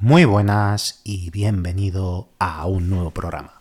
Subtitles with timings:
[0.00, 3.54] Muy buenas y bienvenido a un nuevo programa.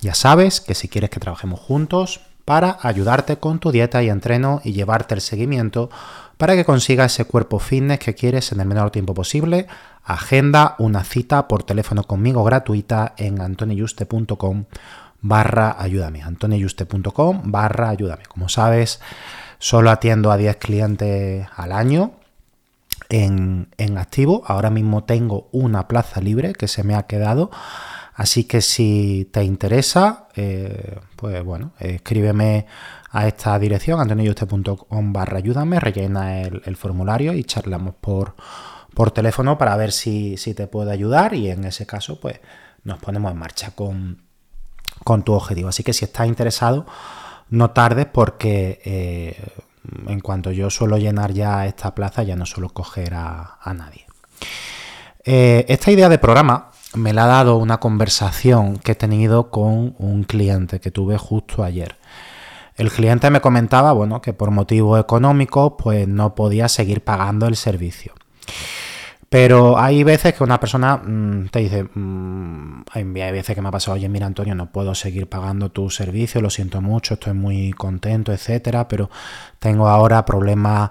[0.00, 4.62] Ya sabes que si quieres que trabajemos juntos para ayudarte con tu dieta y entreno
[4.64, 5.90] y llevarte el seguimiento
[6.38, 9.66] para que consigas ese cuerpo fitness que quieres en el menor tiempo posible,
[10.02, 14.64] agenda una cita por teléfono conmigo gratuita en antoniyuste.com
[15.20, 18.22] barra ayúdame, antoniyuste.com barra ayúdame.
[18.24, 18.98] Como sabes,
[19.58, 22.12] solo atiendo a 10 clientes al año
[23.10, 24.42] en, activo.
[24.46, 27.50] Ahora mismo tengo una plaza libre que se me ha quedado.
[28.14, 32.66] Así que si te interesa, eh, pues bueno, escríbeme
[33.10, 38.36] a esta dirección, antonioyuste.com barra ayúdame, rellena el, formulario y charlamos por,
[38.94, 42.40] por teléfono para ver si, te puedo ayudar y en ese caso, pues
[42.84, 44.22] nos ponemos en marcha con,
[45.02, 45.68] con tu objetivo.
[45.68, 46.86] Así que si estás interesado,
[47.48, 49.62] no tardes porque eh,
[50.06, 54.06] en cuanto yo suelo llenar ya esta plaza, ya no suelo coger a, nadie.
[55.24, 59.94] Eh, esta idea de programa me la ha dado una conversación que he tenido con
[59.98, 61.96] un cliente que tuve justo ayer.
[62.76, 67.56] El cliente me comentaba, bueno, que por motivos económicos, pues no podía seguir pagando el
[67.56, 68.14] servicio.
[69.30, 73.70] Pero hay veces que una persona mm, te dice, mm, hay veces que me ha
[73.70, 77.70] pasado, oye, mira Antonio, no puedo seguir pagando tu servicio, lo siento mucho, estoy muy
[77.72, 79.08] contento, etcétera, pero
[79.60, 80.90] tengo ahora problemas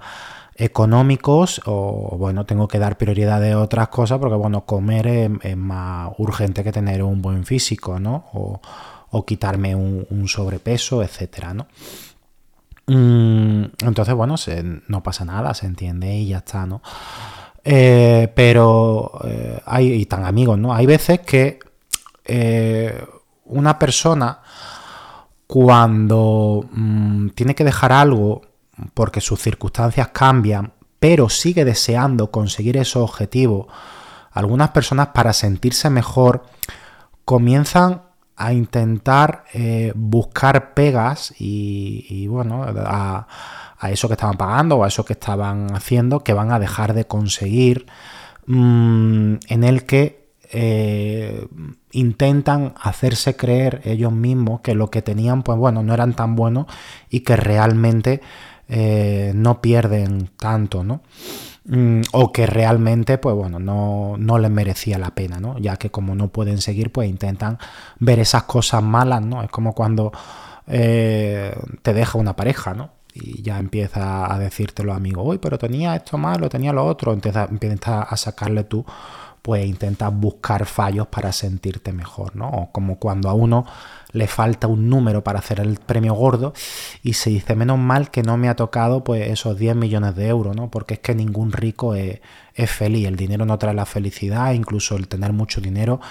[0.56, 5.08] económicos o bueno, tengo que dar prioridad de otras cosas porque bueno, comer
[5.44, 8.26] es, más urgente que tener un buen físico, ¿no?
[8.34, 11.68] O, quitarme un, sobrepeso, etcétera, ¿no?
[12.88, 14.36] Mm, entonces, bueno,
[14.88, 16.82] no pasa nada, se entiende y ya está, ¿no?
[17.64, 20.74] Eh, pero eh, hay, y tan amigos, ¿no?
[20.74, 21.60] Hay veces que
[22.26, 23.06] eh,
[23.46, 24.42] una persona
[25.48, 28.42] cuando mm, tiene que dejar algo
[28.94, 33.68] porque sus circunstancias cambian, pero sigue deseando conseguir esos objetivos,
[34.32, 36.46] algunas personas para sentirse mejor
[37.26, 38.04] comienzan
[38.38, 39.44] a intentar
[39.96, 43.28] buscar pegas y, y bueno, a,
[43.80, 46.94] a eso que estaban pagando o a eso que estaban haciendo que van a dejar
[46.94, 47.88] de conseguir,
[48.46, 50.20] mm, en el que
[50.52, 51.48] eh,
[51.92, 56.66] intentan hacerse creer ellos mismos que lo que tenían, pues bueno, no eran tan buenos
[57.10, 58.22] y que realmente
[58.68, 61.02] eh, no pierden tanto, ¿no?
[61.66, 65.58] Mm, o que realmente, pues bueno, no, no, les merecía la pena, ¿no?
[65.60, 67.60] Ya que como no pueden seguir, pues intentan
[68.00, 69.44] ver esas cosas malas, ¿no?
[69.44, 70.12] Es como cuando
[70.68, 72.99] eh, te deja una pareja, ¿no?
[73.22, 77.14] Y ya empieza a decirte los amigos, uy, pero tenía esto malo, tenía lo otro,
[77.14, 78.86] empieza, empieza a sacarle tú,
[79.42, 82.50] pues intentas buscar fallos para sentirte mejor, ¿no?
[82.50, 83.66] O como cuando a uno
[84.12, 86.54] le falta un número para hacer el premio gordo
[87.04, 90.28] y se dice, menos mal que no me ha tocado pues esos 10 millones de
[90.28, 90.70] euros, ¿no?
[90.70, 92.20] Porque es que ningún rico es,
[92.54, 96.02] es feliz, el dinero no trae la felicidad, incluso el tener mucho dinero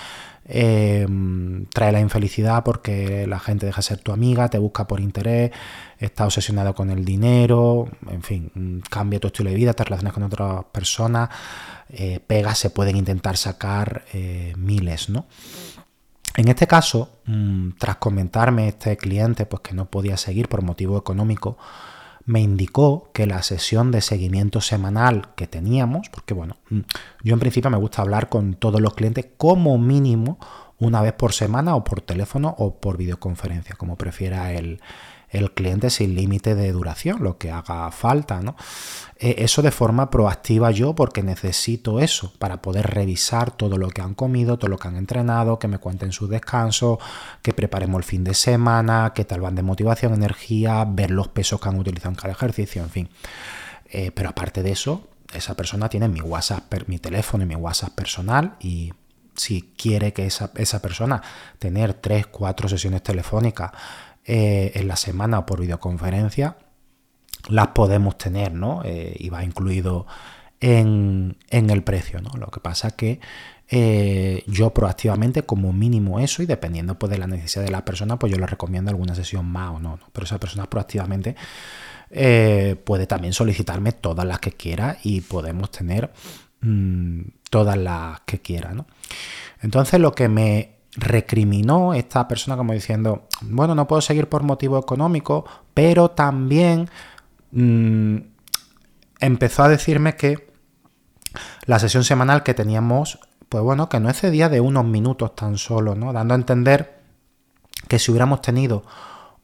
[0.50, 4.98] Em, trae la infelicidad porque la gente deja de ser tu amiga, te busca por
[4.98, 5.50] interés,
[5.98, 10.22] está obsesionado con el dinero, en fin, cambia tu estilo de vida, te relacionas con
[10.22, 11.28] otras personas,
[11.90, 15.26] eh, pegas se pueden intentar sacar eh, miles, ¿no?
[16.34, 20.96] En este caso, mm, tras comentarme este cliente pues que no podía seguir por motivo
[20.96, 21.58] económico,
[22.28, 26.80] me indicó que la sesión de seguimiento semanal que teníamos, porque bueno, mm,
[27.24, 30.38] yo en principio me gusta hablar con todos los clientes como mínimo
[30.78, 34.78] una vez por semana o por teléfono o por videoconferencia, como prefiera el,
[35.30, 38.56] el cliente sin límite de duración, lo que haga falta, ¿no?
[39.18, 44.00] Eh, eso de forma proactiva yo porque necesito eso para poder revisar todo lo que
[44.00, 46.98] han comido, todo lo que han entrenado, que me cuenten su descanso,
[47.42, 51.60] que preparemos el fin de semana, qué tal van de motivación, energía, ver los pesos
[51.60, 53.08] que han utilizado en cada ejercicio, en fin.
[53.90, 57.94] Eh, pero aparte de eso, esa persona tiene mi WhatsApp, mi teléfono y mi WhatsApp
[57.94, 58.92] personal y
[59.38, 61.22] si quiere que esa, persona
[61.58, 63.70] tener 3, 4 sesiones telefónicas
[64.30, 66.58] eh, en la semana por videoconferencia,
[67.48, 68.82] las podemos tener, ¿no?
[68.84, 70.06] Eh, y va incluido
[70.60, 72.28] en, el precio, ¿no?
[72.38, 73.20] Lo que pasa que
[73.70, 78.18] eh, yo proactivamente como mínimo eso y dependiendo pues, de la necesidad de la persona,
[78.18, 81.34] pues yo le recomiendo alguna sesión más o no, pero esa persona proactivamente
[82.84, 86.12] puede también solicitarme todas las que quiera y podemos tener
[86.60, 88.86] mm, todas las que quiera, ¿no?
[89.62, 94.78] Entonces lo que me recriminó esta persona como diciendo, bueno, no puedo seguir por motivo
[94.78, 96.90] económico, pero también
[97.52, 98.16] mm,
[99.20, 100.52] empezó a decirme que
[101.66, 105.94] la sesión semanal que teníamos, pues bueno, que no excedía de unos minutos tan solo,
[105.94, 106.12] ¿no?
[106.12, 106.98] Dando a entender
[107.86, 108.82] que si hubiéramos tenido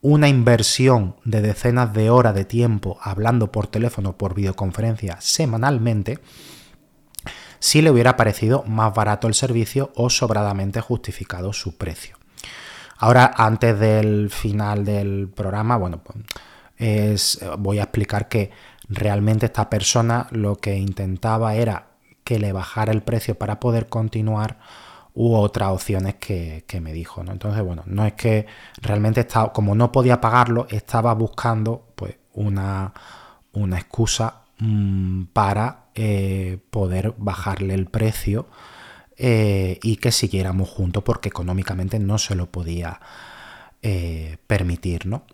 [0.00, 6.18] una inversión de decenas de horas de tiempo hablando por teléfono, por videoconferencia semanalmente,
[7.64, 12.18] si le hubiera parecido más barato el servicio o sobradamente justificado su precio.
[12.98, 18.50] Ahora, antes del final del programa, bueno, pues voy a explicar que
[18.86, 21.86] realmente esta persona lo que intentaba era
[22.22, 24.58] que le bajara el precio para poder continuar
[25.14, 27.24] u otras opciones que, me dijo.
[27.24, 27.32] ¿no?
[27.32, 28.44] Entonces, bueno, no es que
[28.82, 32.92] realmente estaba, como no podía pagarlo, estaba buscando pues una,
[33.54, 38.48] una excusa mm, para eh, poder bajarle el precio
[39.16, 43.00] eh, y que siguiéramos juntos porque económicamente no se lo podía
[43.82, 45.24] eh, permitir, ¿no?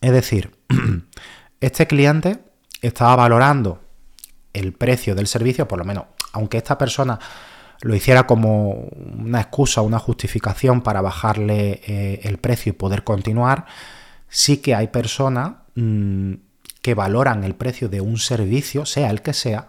[0.00, 0.56] Es decir,
[1.60, 2.38] este cliente
[2.80, 3.82] estaba valorando
[4.54, 7.18] el precio del servicio, por lo menos, aunque esta persona
[7.82, 13.66] lo hiciera como una excusa, una justificación para bajarle el precio y poder continuar,
[14.28, 16.34] sí que hay personas mm,
[16.82, 19.66] que valoran el precio de un servicio, sea el que sea,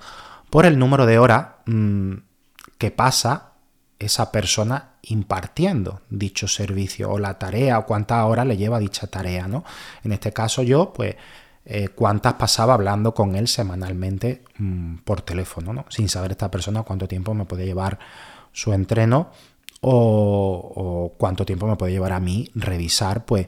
[0.50, 2.14] por el número de horas mm,
[2.78, 3.52] que pasa
[4.00, 9.48] esa persona impartiendo dicho servicio o la tarea o cuántas horas le lleva dicha tarea,
[9.48, 9.64] ¿no?
[10.04, 11.16] En este caso yo, pues,
[11.66, 15.86] eh, cuántas pasaba hablando con él semanalmente mm, por teléfono, ¿no?
[15.90, 18.00] Sin saber esta persona cuánto tiempo me puede llevar
[18.52, 19.32] su entreno
[19.82, 23.48] o, o cuánto tiempo me puede llevar a mí revisar, pues,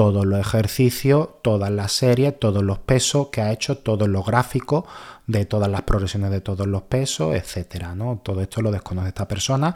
[0.00, 4.84] todos los ejercicios, todas las series, todos los pesos que ha hecho, todos los gráficos
[5.26, 8.18] de todas las progresiones de todos los pesos, etcétera, ¿no?
[8.24, 9.74] Todo esto lo desconoce esta persona.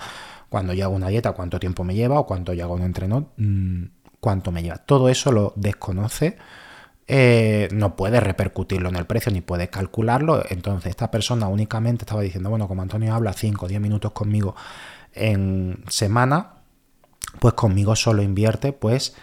[0.48, 3.32] Cuando yo hago una dieta, cuánto tiempo me lleva, o cuando yo hago un entreno,
[3.36, 3.82] mm,
[4.18, 4.78] cuánto me lleva.
[4.78, 6.38] Todo eso lo desconoce.
[7.06, 10.42] Eh, no puede repercutirlo en el precio ni puede calcularlo.
[10.48, 14.56] Entonces, esta persona únicamente estaba diciendo, bueno, como Antonio habla 5 o 10 minutos conmigo
[15.12, 16.54] en semana,
[17.40, 19.14] pues conmigo solo invierte, pues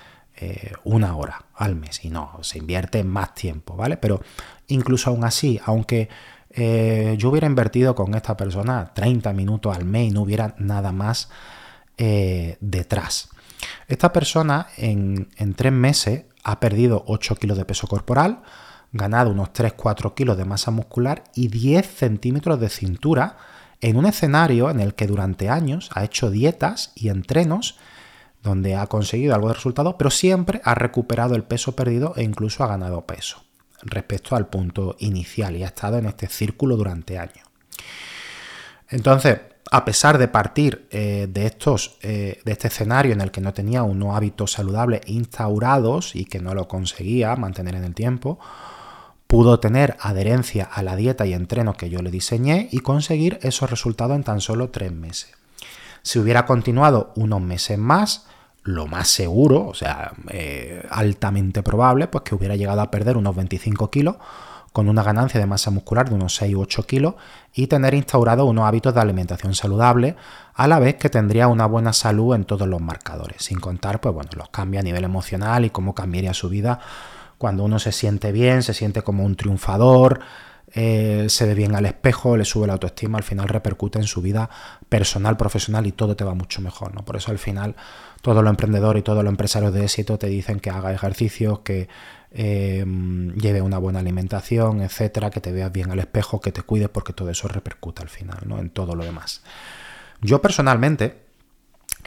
[0.44, 3.96] eh, una hora al mes y no, se invierte más tiempo, ¿vale?
[3.98, 4.22] Pero
[4.70, 6.10] incluso aún así, aunque
[6.50, 10.92] eh, yo hubiera invertido con esta persona 30 minutos al mes y no hubiera nada
[10.92, 11.30] más
[12.00, 13.30] eh, detrás.
[13.88, 18.42] Esta persona en, en tres meses ha perdido 8 kilos de peso corporal,
[18.92, 23.38] ganado unos 3-4 kilos de masa muscular y 10 centímetros de cintura
[23.80, 27.78] en un escenario en el que durante años ha hecho dietas y entrenos
[28.44, 32.64] donde ha conseguido algo de resultado, pero siempre ha recuperado el peso perdido e incluso
[32.64, 33.44] ha ganado peso
[33.84, 37.48] respecto al punto inicial y ha estado en este círculo durante años.
[38.90, 39.40] Entonces,
[39.72, 43.54] a pesar de partir eh, de, estos, eh, de este escenario en el que no
[43.54, 48.38] tenía unos hábitos saludables instaurados y que no lo conseguía mantener en el tiempo,
[49.28, 53.70] pudo tener adherencia a la dieta y entreno que yo le diseñé y conseguir esos
[53.70, 55.32] resultados en tan solo tres meses.
[56.04, 58.26] Si hubiera continuado unos meses más,
[58.64, 63.36] lo más seguro, o sea, eh, altamente probable, pues que hubiera llegado a perder unos
[63.36, 64.18] 25 kilos
[64.72, 67.16] con una ganancia de masa muscular de unos 6 u 8 kilos
[67.54, 70.16] y tener instaurado unos hábitos de alimentación saludable,
[70.54, 74.14] a la vez que tendría una buena salud en todos los marcadores, sin contar, pues
[74.14, 76.80] bueno, los cambios a nivel emocional y cómo cambiaría su vida
[77.38, 80.20] cuando uno se siente bien, se siente como un triunfador,
[80.74, 84.22] eh, se ve bien al espejo, le sube la autoestima, al final repercute en su
[84.22, 84.50] vida
[84.88, 87.04] personal, profesional y todo te va mucho mejor, ¿no?
[87.04, 87.76] Por eso al final
[88.22, 91.90] todos los emprendedores y todos los empresarios de éxito te dicen que haga ejercicios, que
[92.32, 92.86] eh,
[93.36, 97.14] lleve una buena alimentación, etcétera, que te veas bien al espejo, que te cuides, porque
[97.14, 98.60] todo eso repercute al final, ¿no?
[98.60, 99.42] En todo lo demás.
[100.22, 101.24] Yo personalmente,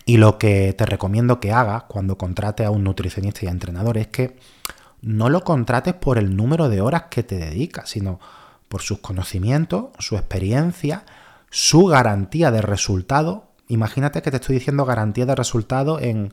[0.06, 3.98] y lo que te recomiendo que hagas cuando contrates a un nutricionista y a entrenador
[3.98, 4.36] es que
[5.02, 8.20] no lo contrates por el número de horas que te dedicas, sino
[8.68, 11.04] por sus conocimientos, su experiencia,
[11.50, 13.48] su garantía de resultado.
[13.68, 16.32] Imagínate que te estoy diciendo garantía de resultado en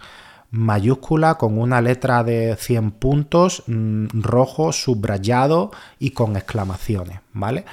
[0.50, 7.66] mayúscula con una letra de 100 puntos, mm, rojo, subrayado y con exclamaciones, ¿vale?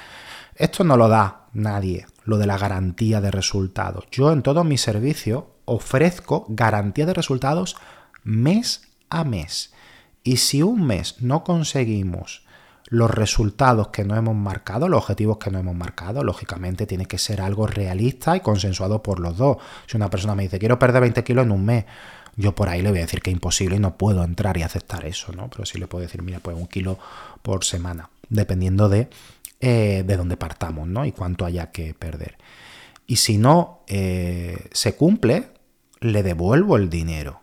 [0.59, 4.05] esto no lo da nadie, lo de la garantía de resultados.
[4.11, 7.77] Yo en todos mis servicios ofrezco garantía de resultados
[8.23, 9.73] mes a mes.
[10.21, 12.45] Y si un mes no conseguimos
[12.89, 17.17] los resultados que no hemos marcado, los objetivos que no hemos marcado, lógicamente tiene que
[17.17, 19.57] ser algo realista y consensuado por los dos.
[19.85, 21.85] Si una persona me dice, quiero perder 20 kilos en un mes,
[22.35, 24.63] yo por ahí le voy a decir que es imposible y no puedo entrar y
[24.63, 25.49] aceptar eso, ¿no?
[25.49, 26.97] Pero sí le puedo decir, mira, pues un kilo
[27.41, 29.09] por semana, dependiendo de,
[29.59, 31.05] eh, de dónde partamos, ¿no?
[31.05, 32.37] Y cuánto haya que perder.
[33.05, 35.49] Y si no eh, se cumple,
[35.99, 37.41] le devuelvo el dinero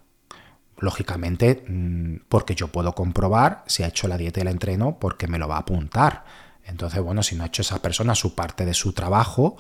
[0.79, 5.27] lógicamente, mm, porque yo puedo comprobar si ha hecho la dieta y el entreno porque
[5.27, 6.25] me lo va a apuntar.
[6.65, 9.57] Entonces, bueno, si no ha hecho esa persona su parte de su trabajo,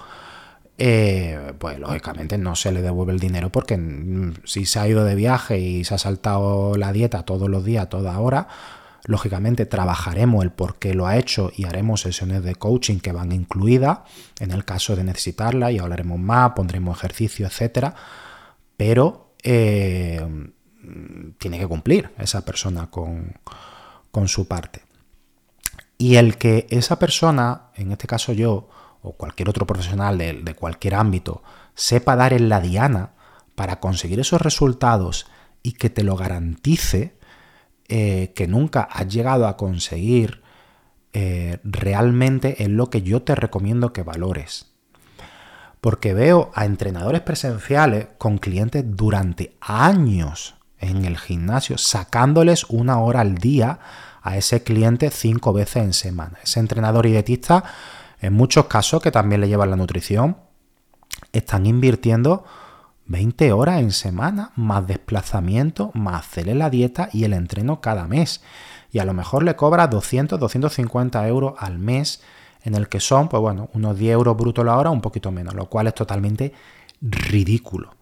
[0.78, 5.04] eh, pues lógicamente no se le devuelve el dinero porque mm, si se ha ido
[5.04, 8.48] de viaje y se ha saltado la dieta todos los días, toda hora,
[9.06, 13.32] lógicamente trabajaremos el por qué lo ha hecho y haremos sesiones de coaching que van
[13.32, 14.00] incluidas
[14.40, 17.94] en el caso de necesitarla y hablaremos más, pondremos ejercicio, etcétera.
[18.76, 20.20] Pero eh,
[21.38, 23.34] tiene que cumplir esa persona con,
[24.26, 24.82] su parte.
[25.98, 28.68] Y el que esa persona, en este caso yo,
[29.02, 31.42] o cualquier otro profesional de, cualquier ámbito,
[31.74, 33.12] sepa dar en la diana
[33.54, 35.26] para conseguir esos resultados
[35.62, 37.16] y que te lo garantice,
[37.88, 40.42] eh, que nunca has llegado a conseguir,
[41.12, 44.72] eh, realmente es lo que yo te recomiendo que valores.
[45.80, 53.20] Porque veo a entrenadores presenciales con clientes durante años en el gimnasio, sacándoles una hora
[53.20, 53.78] al día
[54.22, 56.38] a ese cliente cinco veces en semana.
[56.42, 57.64] Ese entrenador y dietista,
[58.20, 60.36] en muchos casos que también le llevan la nutrición,
[61.32, 62.44] están invirtiendo
[63.06, 68.42] 20 horas en semana, más desplazamiento, más hacerle la dieta y el entreno cada mes.
[68.90, 72.22] Y a lo mejor le cobra 200, 250 euros al mes,
[72.64, 75.54] en el que son, pues bueno, unos 10 euros brutos la hora, un poquito menos,
[75.54, 76.52] lo cual es totalmente
[77.00, 77.95] ridículo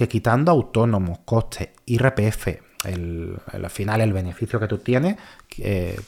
[0.00, 2.48] que quitando autónomos, costes, IRPF,
[2.84, 5.16] al final el beneficio que tú tienes,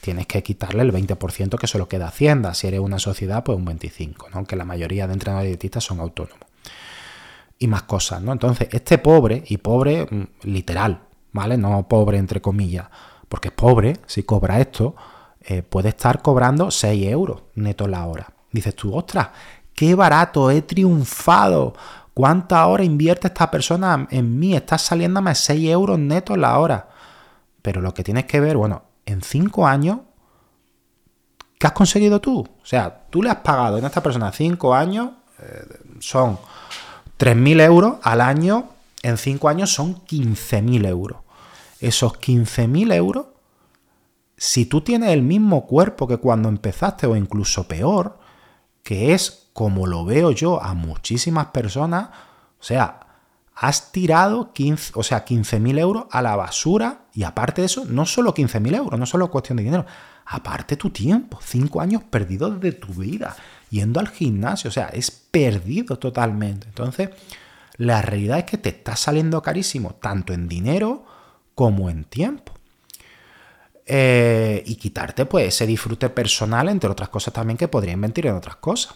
[0.01, 2.55] tienes que quitarle el 20% que se lo queda Hacienda.
[2.55, 4.57] Si eres una sociedad, pues un 25%, ¿no?
[4.57, 6.47] la mayoría de entrenadores dietistas son autónomos.
[7.59, 8.33] Y más cosas, ¿no?
[8.33, 11.59] Entonces, este pobre, y pobre mm, literal, ¿vale?
[11.59, 12.89] No pobre entre comillas,
[13.29, 14.97] porque es pobre, si cobra esto,
[15.43, 18.33] eh, puede estar cobrando 6 euros neto la hora.
[18.51, 19.29] Dices tú, ostras,
[19.75, 21.75] qué barato, he triunfado
[22.15, 24.55] ¿Cuánta hora invierte esta persona en mí?
[24.55, 26.91] Estás saliéndome a 6 euros netos la hora.
[27.63, 30.01] Pero lo que tienes que ver, bueno, en 5 años,
[31.59, 32.41] ¿qué has conseguido tú?
[32.41, 35.65] O sea, tú le has pagado a esta persona 5 años, eh,
[36.01, 36.39] son
[37.19, 38.69] 3.000 euros al año,
[39.03, 41.19] en 5 años son 15.000 euros.
[41.81, 43.27] Esos 15.000 euros,
[44.37, 48.19] si tú tienes el mismo cuerpo que cuando empezaste o incluso peor,
[48.83, 52.09] que es como lo veo yo a muchísimas personas,
[52.61, 53.01] o sea,
[53.55, 58.07] has tirado 15, o sea, 15.000 euros a la basura y aparte de eso, no
[58.07, 59.87] solo 15.000 euros, no solo cuestión de dinero,
[60.25, 63.37] aparte tu tiempo, 5 años perdidos de tu vida,
[63.71, 66.67] yendo al gimnasio, o sea, es perdido totalmente.
[66.67, 67.11] Entonces,
[67.77, 71.05] la realidad es que te está saliendo carísimo, tanto en dinero
[71.55, 72.53] como en tiempo.
[73.85, 78.35] Eh, y quitarte pues ese disfrute personal, entre otras cosas también que podría invertir en
[78.35, 78.95] otras cosas.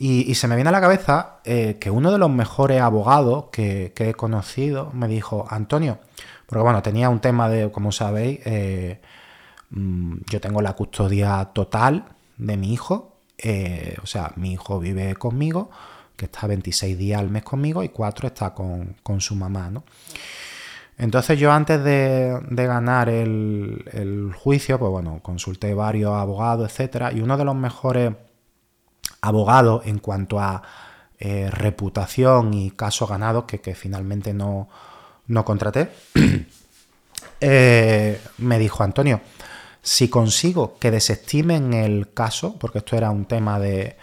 [0.00, 3.92] Y, se me viene a la cabeza eh, que uno de los mejores abogados que,
[3.96, 5.98] he conocido me dijo, Antonio,
[6.46, 9.00] porque bueno, tenía un tema de, como sabéis, eh,
[9.70, 12.04] mm, yo tengo la custodia total
[12.36, 13.16] de mi hijo,
[14.02, 15.70] o sea, mi hijo vive conmigo,
[16.18, 19.84] que está 26 días al mes conmigo y 4 está con, su mamá, ¿no?
[20.98, 27.36] Entonces yo antes de, ganar el, juicio, pues bueno, consulté varios abogados, etcétera, y uno
[27.36, 28.12] de los mejores
[29.20, 30.62] abogado en cuanto a
[31.20, 34.68] eh, reputación y caso ganado que, finalmente no,
[35.28, 35.92] no contraté,
[37.40, 39.20] eh, me dijo Antonio,
[39.80, 43.96] si consigo que desestimen el caso, porque esto era un tema de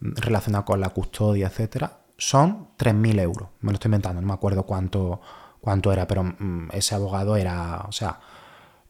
[0.00, 3.48] relacionado con la custodia, etcétera, son 3.000 euros.
[3.60, 5.20] Me lo estoy inventando, no me acuerdo cuánto,
[5.60, 8.20] cuánto era, pero mm, ese abogado era, o sea,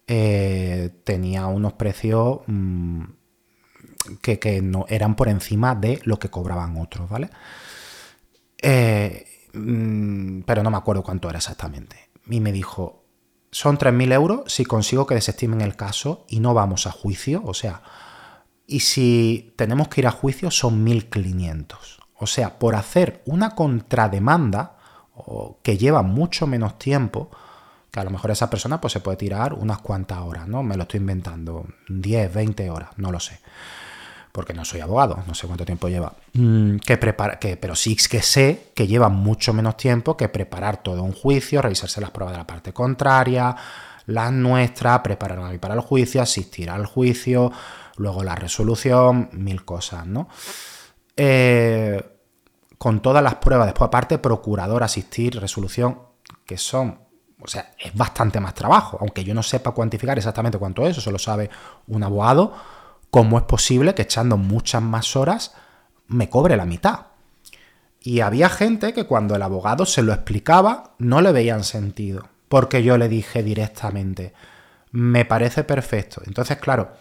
[0.07, 3.05] eh, tenía unos precios mm,
[4.21, 7.31] que, no, eran por encima de lo que cobraban otros, ¿vale?
[8.63, 12.11] Eh, mm, pero no me acuerdo cuánto era exactamente.
[12.29, 13.05] Y me dijo,
[13.51, 17.55] son 3.000 euros si consigo que desestimen el caso y no vamos a juicio, o
[17.55, 17.83] sea,
[18.67, 22.01] y si tenemos que ir a juicio son 1.500.
[22.15, 24.77] O sea, por hacer una contrademanda
[25.63, 27.31] que lleva mucho menos tiempo,
[27.91, 30.63] que a lo mejor esa persona pues, se puede tirar unas cuantas horas, ¿no?
[30.63, 33.41] Me lo estoy inventando, 10, 20 horas, no lo sé.
[34.33, 37.97] porque no soy abogado, no sé cuánto tiempo lleva, mm, que prepara, que, pero sí
[37.97, 42.35] que sé que lleva mucho menos tiempo que preparar todo un juicio, revisarse las pruebas
[42.35, 43.57] de la parte contraria,
[44.07, 47.51] las nuestras, preparar para el juicio, asistir al juicio,
[47.97, 50.29] luego la resolución, mil cosas, ¿no?
[51.17, 52.03] Eh,
[52.81, 55.99] con todas las pruebas, después aparte, procurador, asistir, resolución,
[56.47, 57.01] que son,
[57.39, 61.11] o sea, es bastante más trabajo, aunque yo no sepa cuantificar exactamente cuánto es, eso
[61.11, 61.51] lo sabe
[61.89, 62.55] un abogado,
[63.11, 65.53] ¿cómo es posible que echando muchas más horas
[66.07, 67.09] me cobre la mitad?
[68.01, 72.83] Y había gente que cuando el abogado se lo explicaba no le veían sentido, porque
[72.83, 74.33] yo le dije directamente,
[74.91, 76.23] me parece perfecto.
[76.25, 76.93] Entonces, claro,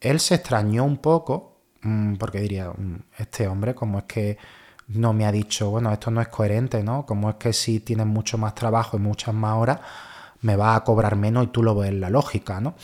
[0.00, 4.38] él se extrañó un poco, mm, porque diría, mm, este hombre, ¿cómo es que
[4.94, 7.06] no me ha dicho, bueno, esto no es coherente, ¿no?
[7.06, 9.78] Como es que si tienes mucho más trabajo y muchas más horas,
[10.42, 12.74] me va a cobrar menos y tú lo ves la lógica, ¿no?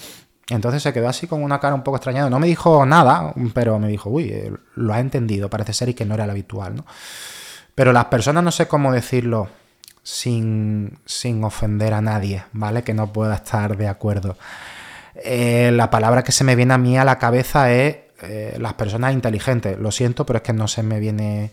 [0.48, 2.30] Entonces se quedó así con una cara un poco extrañada.
[2.30, 5.94] No me dijo nada, pero me dijo, uy, eh, lo ha entendido, parece ser, y
[5.94, 6.86] que no era lo habitual, ¿no?
[7.75, 9.48] Pero las personas no sé cómo decirlo
[10.02, 12.84] sin, sin ofender a nadie, ¿vale?
[12.84, 14.36] Que no pueda estar de acuerdo.
[15.16, 18.75] Eh, la palabra que se me viene a mí a la cabeza es eh, las
[18.75, 19.78] personas inteligentes.
[19.78, 21.50] Lo siento, pero es que no se me viene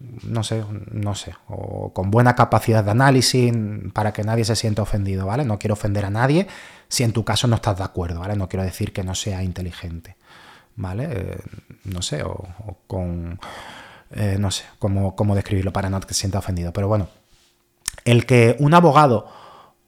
[0.00, 3.52] no sé, no sé, o con buena capacidad de análisis
[3.92, 5.44] para que nadie se sienta ofendido, ¿vale?
[5.44, 6.46] No quiero ofender a nadie
[6.88, 8.36] si en tu caso no estás de acuerdo, ¿vale?
[8.36, 10.16] No quiero decir que no sea inteligente,
[10.76, 11.08] ¿vale?
[11.10, 11.38] Eh,
[11.84, 12.44] no sé, o,
[12.86, 13.38] con,
[14.10, 17.08] eh, no sé, cómo, cómo describirlo para no que se sienta ofendido, pero bueno,
[18.04, 19.28] el que un abogado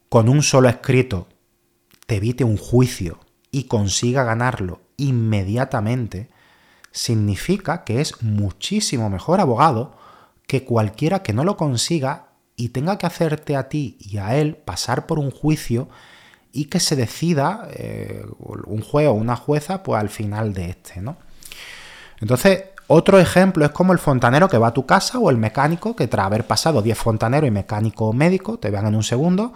[0.09, 1.29] con un solo escrito
[2.07, 3.19] te evite un juicio
[3.51, 6.29] y consiga ganarlo inmediatamente,
[6.97, 9.95] significa que es muchísimo mejor abogado
[10.47, 14.57] que cualquiera que no lo consiga y tenga que hacerte a ti y a él
[14.57, 15.91] pasar por un juicio
[16.53, 21.03] y que se decida eh, un juez o una jueza pues al final de este,
[21.03, 21.19] ¿no?
[22.19, 25.95] Entonces, otro ejemplo es como el fontanero que va a tu casa o el mecánico
[25.95, 29.53] que tras haber pasado 10 fontaneros y mecánico médico te vean en un segundo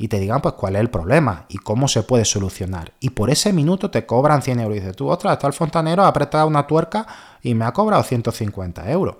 [0.00, 2.92] y te digan pues cuál es el problema y cómo se puede solucionar.
[3.00, 4.76] Y por ese minuto te cobran 100 euros.
[4.76, 7.04] Y dices, tú, ostras, está el fontanero, ha apretado una tuerca
[7.42, 9.16] y me ha cobrado 150 euros.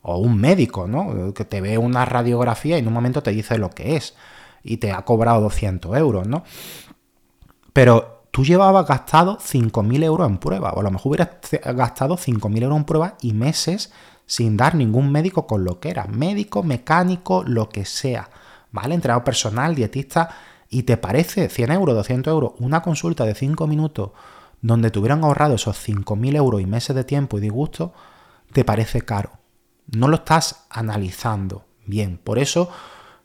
[0.00, 1.34] O un médico, ¿no?
[1.34, 4.16] Que te ve una radiografía y en un momento te dice lo que es
[4.64, 6.44] y te ha cobrado 200 euros, ¿no?
[7.74, 11.28] Pero tú llevabas gastado 5.000 euros en prueba, o a lo mejor hubieras
[11.76, 13.92] gastado 5.000 euros en prueba y meses
[14.24, 18.30] sin dar ningún médico con lo que era, médico, mecánico, lo que sea.
[18.72, 18.94] ¿Vale?
[18.94, 20.28] Entrenador personal, dietista,
[20.68, 24.10] y te parece 100 euros, 200 euros, una consulta de 5 minutos
[24.62, 27.92] donde te hubieran ahorrado esos 5.000 euros y meses de tiempo y disgusto,
[28.52, 29.32] te parece caro.
[29.86, 32.16] No lo estás analizando bien.
[32.16, 32.70] Por eso,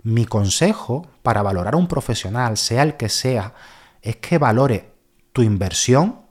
[0.03, 3.53] mi consejo para valorar a un profesional, sea el que sea,
[4.01, 4.93] es que valore
[5.31, 6.21] tu inversión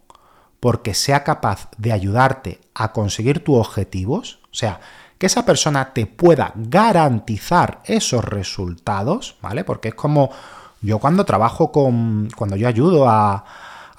[0.61, 4.41] porque sea capaz de ayudarte a conseguir tus objetivos.
[4.51, 4.81] O sea,
[5.19, 9.65] que esa persona te pueda garantizar esos resultados, ¿vale?
[9.65, 10.31] Porque es como
[10.83, 13.45] yo cuando trabajo con, cuando yo ayudo a,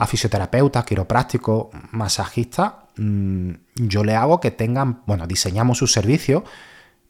[0.06, 6.44] fisioterapeutas, quiroprácticos, masajistas, mm, yo le hago que tengan, bueno, diseñamos su servicio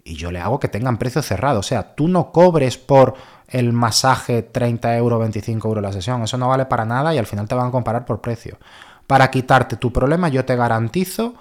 [0.05, 1.59] y yo le hago que tengan precio cerrado.
[1.59, 3.15] O sea, tú no cobres por
[3.49, 6.23] el masaje 30 euros, 25 euros la sesión.
[6.23, 8.57] Eso no vale para nada y al final te van a comparar por precio.
[9.05, 11.35] Para quitarte tu problema, yo te garantizo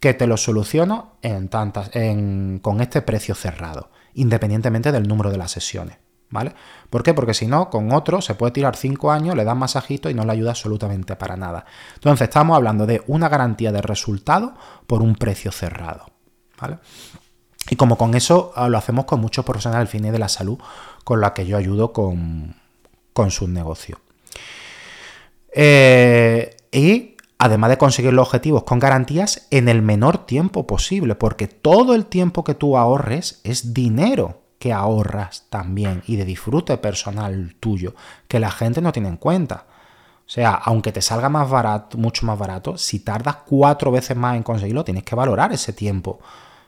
[0.00, 5.50] que te lo soluciono en tantas, con este precio cerrado, independientemente del número de las
[5.50, 5.98] sesiones.
[6.32, 6.54] ¿Vale?
[6.90, 7.12] ¿Por qué?
[7.12, 10.24] Porque si no, con otro se puede tirar 5 años, le das masajito y no
[10.24, 11.64] le ayuda absolutamente para nada.
[11.94, 14.54] Entonces, estamos hablando de una garantía de resultado
[14.86, 16.06] por un precio cerrado.
[16.60, 16.78] ¿Vale?
[17.68, 20.58] Y como con eso ah, lo hacemos con muchos profesionales del fin de la salud,
[21.02, 22.54] con la que yo ayudo con,
[23.12, 23.98] con sus negocios.
[25.52, 27.09] Eh, y
[27.40, 32.04] además de conseguir los objetivos con garantías en el menor tiempo posible, porque todo el
[32.04, 37.94] tiempo que tú ahorres es dinero que ahorras también y de disfrute personal tuyo,
[38.28, 39.64] que la gente no tiene en cuenta.
[40.18, 44.36] O sea, aunque te salga más barato, mucho más barato, si tardas cuatro veces más
[44.36, 46.20] en conseguirlo, tienes que valorar ese tiempo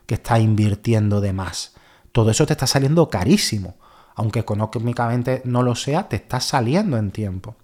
[0.07, 1.75] que estás invirtiendo de más.
[2.13, 3.77] Todo eso te está saliendo carísimo.
[4.15, 7.57] Aunque económicamente no lo sea, te está saliendo en tiempo.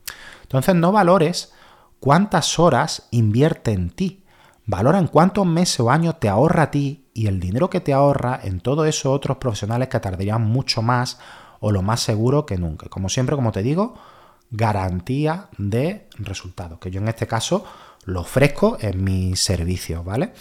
[0.42, 1.54] Entonces no valores
[2.00, 4.24] cuántas horas invierte en ti.
[4.66, 7.92] Valora en cuántos meses o años te ahorra a ti y el dinero que te
[7.92, 11.18] ahorra en todos esos otros profesionales que tardarían mucho más
[11.60, 12.88] o lo más seguro que nunca.
[12.88, 13.94] Como siempre, como te digo,
[14.50, 17.64] garantía de resultados, que yo en este caso
[18.04, 20.32] lo ofrezco en mis servicios, ¿vale?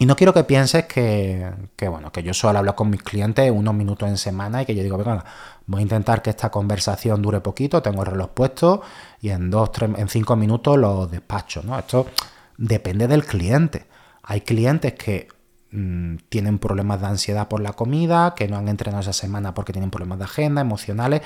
[0.00, 1.52] Y no quiero que pienses que,
[1.88, 4.82] bueno, que yo solo hablo con mis clientes unos minutos en semana y que yo
[4.84, 5.24] digo, venga,
[5.68, 8.82] voy a intentar que esta conversación dure poquito, tengo el reloj puesto
[9.20, 11.62] y en dos, tres, en cinco minutos lo despacho.
[11.78, 12.06] Esto
[12.56, 13.86] depende del cliente.
[14.22, 15.28] Hay clientes que
[15.70, 19.72] mm, tienen problemas de ansiedad por la comida, que no han entrenado esa semana porque
[19.72, 21.20] tienen problemas de agenda, emocionales,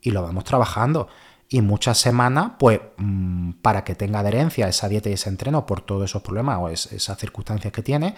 [0.00, 1.08] y lo vamos trabajando.
[1.48, 5.66] Y muchas semanas, pues, mm, para que tenga adherencia a esa dieta y ese entreno
[5.66, 8.14] por todos esos problemas o esas circunstancias que tiene,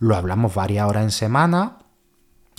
[0.00, 1.78] lo hablamos varias horas en semana,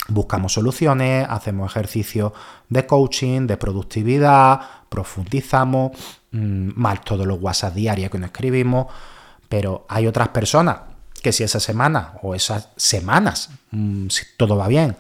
[0.07, 2.33] buscamos soluciones, hacemos ejercicios
[2.69, 5.91] de coaching, de productividad, profundizamos,
[6.31, 8.87] mm, más todos los WhatsApp diarios que nos escribimos,
[9.49, 10.77] pero hay otras personas
[11.21, 14.95] que si esa semana o esas semanas, mm, si todo va bien,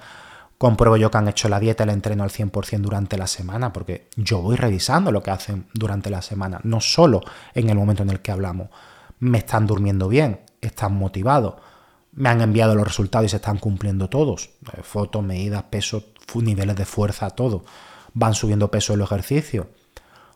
[0.57, 4.09] compruebo yo que han hecho la dieta, el entreno al 100% durante la semana, porque
[4.15, 7.21] yo voy revisando lo que hacen durante la semana, no solo
[7.53, 8.69] en el momento en el que hablamos.
[9.19, 11.55] Me están durmiendo bien, están motivados,
[12.17, 14.49] me han enviado los resultados y se están cumpliendo todos.
[14.73, 16.03] Eh, fotos, medidas, peso,
[16.33, 17.63] niveles de fuerza, todo.
[18.13, 19.67] Van subiendo peso en los ejercicios.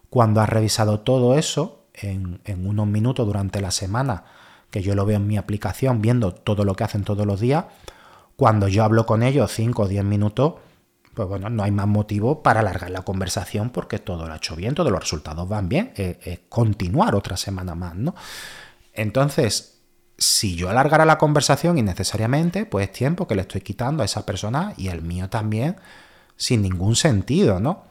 [0.10, 4.26] Cuando has revisado todo eso en, unos minutos durante la semana,
[4.70, 7.66] que yo lo veo en mi aplicación, viendo todo lo que hacen todos los días,
[8.36, 10.54] cuando yo hablo con ellos 5 o 10 minutos,
[11.16, 14.56] pues bueno, no hay más motivo para alargar la conversación porque todo lo ha hecho
[14.56, 18.14] bien, todos los resultados van bien, es continuar otra semana más, ¿no?
[18.94, 19.81] Entonces,
[20.22, 24.24] si yo alargara la conversación innecesariamente, pues es tiempo que le estoy quitando a esa
[24.24, 25.78] persona y el mío también,
[26.38, 27.86] sin ningún sentido, ¿no?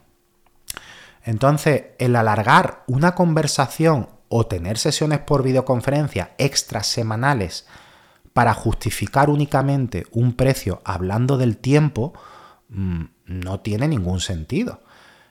[1.24, 7.66] Entonces, el alargar una conversación o tener sesiones por videoconferencia extras semanales
[8.32, 12.12] para justificar únicamente un precio hablando del tiempo,
[12.68, 14.82] mm, no tiene ningún sentido.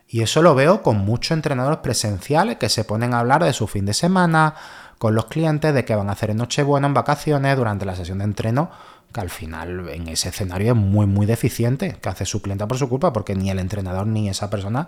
[0.06, 3.68] Y eso lo veo con muchos entrenadores presenciales que se ponen a hablar de su
[3.68, 4.56] fin de semana,
[5.00, 8.20] con los clientes de qué van a hacer en Nochebuena, en vacaciones, durante la sesión
[8.20, 8.70] de entreno,
[9.12, 12.78] que al final en ese escenario es muy, muy deficiente, que hace su cliente por
[12.78, 14.88] su culpa, porque ni el entrenador ni esa persona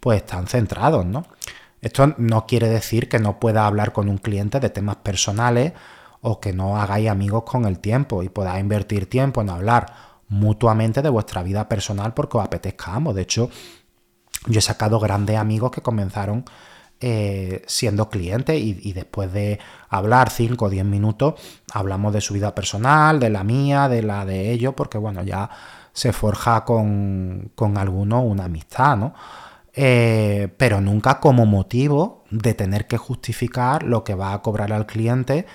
[0.00, 1.26] pues están centrados, ¿no?
[1.80, 5.72] Esto no quiere decir que no pueda hablar con un cliente de temas personales
[6.20, 9.92] o que no hagáis amigos con el tiempo y podáis invertir tiempo en hablar
[10.28, 13.14] mutuamente de vuestra vida personal porque os apetezca ambos.
[13.14, 13.50] De hecho,
[14.46, 16.44] yo he sacado grandes amigos que comenzaron
[17.00, 21.34] eh, siendo cliente y, después de hablar 5 o 10 minutos
[21.72, 25.48] hablamos de su vida personal, de la mía, de la de ellos, porque bueno, ya
[25.92, 29.14] se forja con, con alguno una amistad, ¿no?
[29.74, 34.86] Eh, pero nunca como motivo de tener que justificar lo que va a cobrar al
[34.86, 35.46] cliente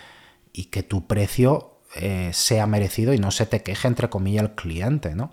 [0.53, 4.51] y que tu precio eh, sea merecido y no se te queje entre comillas el
[4.51, 5.31] cliente, ¿no?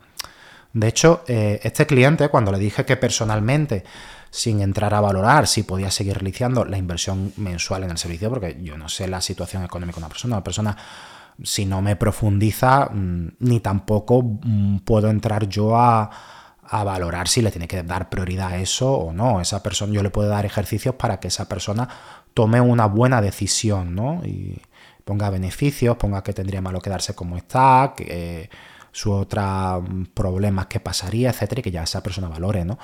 [0.72, 3.82] De hecho, este cliente, cuando le dije que personalmente
[4.30, 8.58] sin entrar a valorar si podía seguir realizando la inversión mensual en el servicio, porque
[8.62, 10.36] yo no sé la situación económica de una persona.
[10.36, 10.76] Una persona,
[11.42, 16.10] si no me profundiza, mm, ni tampoco mm, puedo entrar yo a,
[16.72, 19.40] valorar si le tiene que dar prioridad a eso o no.
[19.40, 21.88] Esa persona, yo le puedo dar ejercicios para que esa persona
[22.32, 24.22] tome una buena decisión, ¿no?
[24.24, 24.62] Y
[25.04, 28.50] ponga beneficios, ponga que tendría malo quedarse como está, que eh,
[28.92, 32.78] su otros mm, problemas que pasaría, etcétera, y que ya esa persona valore, ¿no?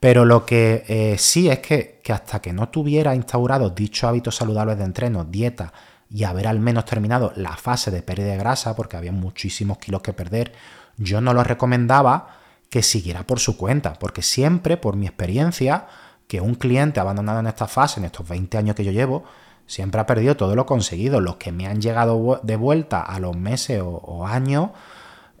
[0.00, 4.78] Pero lo que eh, sí es que, hasta que no tuviera instaurado dichos hábitos saludables
[4.78, 5.74] de entreno, dieta
[6.08, 10.00] y haber al menos terminado la fase de pérdida de grasa, porque había muchísimos kilos
[10.00, 10.52] que perder,
[10.96, 12.38] yo no lo recomendaba
[12.70, 15.86] que siguiera por su cuenta, porque siempre, por mi experiencia,
[16.26, 19.24] que un cliente abandonado en esta fase, en estos 20 años que yo llevo,
[19.66, 21.20] siempre ha perdido todo lo conseguido.
[21.20, 24.70] Los que me han llegado de vuelta a los meses o años,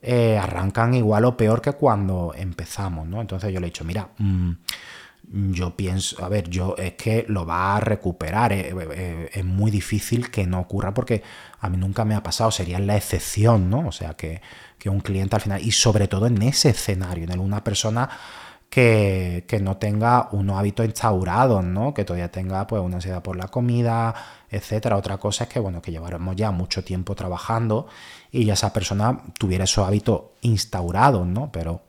[0.02, 3.20] eh, arrancan igual o peor que cuando empezamos, ¿no?
[3.20, 4.52] Entonces yo le he dicho, mira, mm,
[5.52, 9.70] yo pienso, a ver, yo es que lo va a recuperar, eh, eh, es muy
[9.70, 11.22] difícil que no ocurra porque
[11.60, 13.86] a mí nunca me ha pasado, sería la excepción, ¿no?
[13.88, 14.40] O sea, que,
[14.78, 18.08] que un cliente al final, y sobre todo en ese escenario, en una persona
[18.70, 21.92] que, que, no tenga unos hábitos instaurados, ¿no?
[21.94, 24.14] Que todavía tenga pues una ansiedad por la comida,
[24.50, 24.96] etcétera.
[24.96, 27.88] Otra cosa es que, bueno, que llevaremos ya mucho tiempo trabajando
[28.32, 31.50] y esa persona tuviera esos hábitos instaurados, ¿no?
[31.50, 31.82] Pero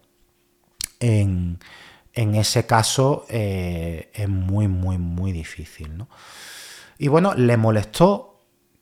[0.99, 1.60] en,
[2.13, 6.08] ese caso eh, es muy, muy, muy difícil, ¿no?
[6.97, 8.32] Y bueno, le molestó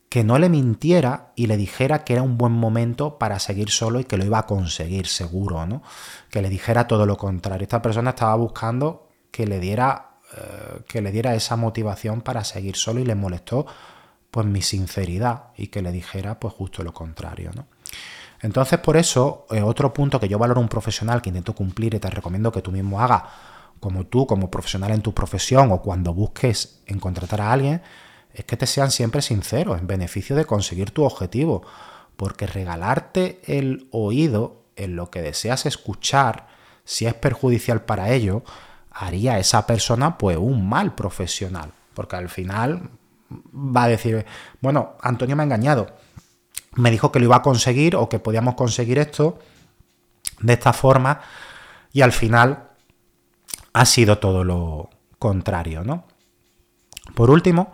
[0.10, 4.00] que no le mintiera y le dijera que era un buen momento para seguir solo
[4.00, 5.84] y que lo iba a conseguir seguro, ¿no?
[6.32, 7.64] Que le dijera todo lo contrario.
[7.64, 12.76] Esta persona estaba buscando que le diera, eh, que le diera esa motivación para seguir
[12.76, 13.68] solo y le molestó
[14.32, 17.68] pues mi sinceridad y que le dijera pues justo lo contrario, ¿no?
[18.42, 22.00] Entonces por eso, eh, otro punto que yo valoro un profesional que intento cumplir y
[22.00, 23.24] te recomiendo que tú mismo hagas,
[23.80, 27.82] como tú, como profesional en tu profesión o cuando busques en contratar a alguien,
[28.34, 31.64] es que te sean siempre sinceros en beneficio de conseguir tu objetivo,
[32.16, 36.48] porque regalarte el oído en lo que deseas escuchar,
[36.84, 38.44] si es perjudicial para ello,
[38.92, 42.90] haría a esa persona pues un mal profesional, porque al final
[43.30, 44.26] va a decir,
[44.62, 45.88] bueno, Antonio me ha engañado.
[46.76, 49.40] Me dijo que lo iba a conseguir o que podíamos conseguir esto
[50.42, 51.22] de esta forma
[51.92, 52.70] y al final
[53.74, 56.06] ha sido todo lo contrario, ¿no?
[57.16, 57.72] Por último,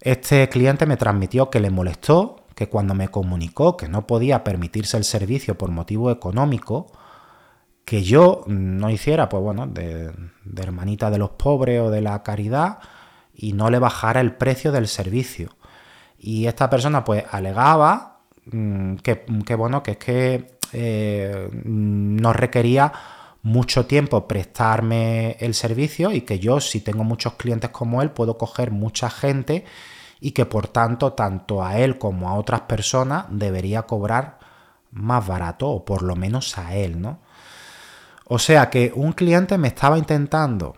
[0.00, 4.96] este cliente me transmitió que le molestó que cuando me comunicó que no podía permitirse
[4.96, 6.86] el servicio por motivo económico,
[7.84, 10.12] que yo no hiciera, pues bueno, de,
[10.56, 12.78] hermanita de los pobres o de la caridad
[13.34, 15.50] y no le bajara el precio del servicio.
[16.18, 22.92] Y esta persona pues alegaba mm, que, bueno, que es que eh, no requería
[23.42, 28.38] mucho tiempo prestarme el servicio y que yo si tengo muchos clientes como él puedo
[28.38, 29.66] coger mucha gente
[30.18, 34.38] y que por tanto tanto a él como a otras personas debería cobrar
[34.92, 37.18] más barato o por lo menos a él, ¿no?
[38.26, 40.74] O sea que un cliente me estaba intentando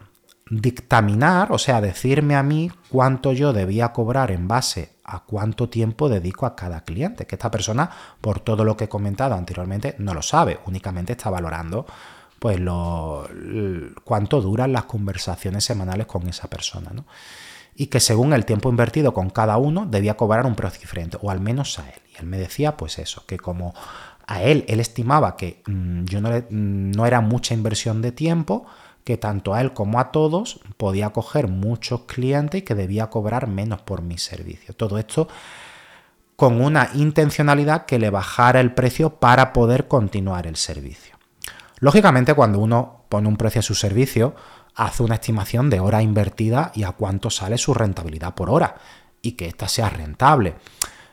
[0.48, 6.09] dictaminar, o sea, decirme a mí cuánto yo debía cobrar en base a cuánto tiempo
[6.09, 10.14] dedico a cada cliente, que esta persona, por todo lo que he comentado anteriormente, no
[10.14, 11.87] lo sabe, únicamente está valorando
[12.38, 13.28] pues lo,
[14.04, 17.06] cuánto duran las conversaciones semanales con esa persona, ¿no?
[17.74, 21.30] Y que según el tiempo invertido con cada uno debía cobrar un precio diferente, o
[21.30, 22.00] al menos a él.
[22.14, 23.74] Y él me decía pues eso, que como
[24.26, 28.66] a él, él estimaba que mm, yo no, no era mucha inversión de tiempo,
[29.06, 33.46] que tanto a él como a todos podía coger muchos clientes y que debía cobrar
[33.46, 34.74] menos por mi servicio.
[34.74, 35.28] Todo esto
[36.34, 41.14] con una intencionalidad que le bajara el precio para poder continuar el servicio.
[41.78, 44.34] Lógicamente, cuando uno pone un precio a su servicio,
[44.74, 48.74] hace una estimación de hora invertida y a cuánto sale su rentabilidad por hora
[49.22, 50.56] y que ésta sea rentable.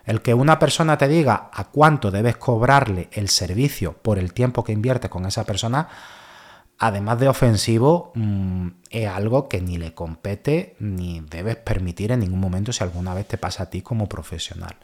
[0.04, 4.64] El que una persona te diga a cuánto debes cobrarle el servicio por el tiempo
[4.64, 5.90] que invierte con esa persona,
[6.86, 12.42] además de ofensivo, mm, es algo que ni le compete ni debes permitir en ningún
[12.42, 14.76] momento si alguna vez te pasa a ti como profesional.